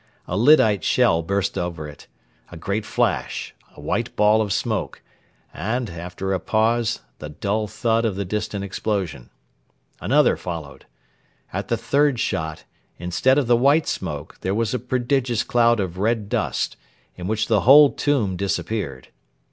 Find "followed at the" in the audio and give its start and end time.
10.37-11.77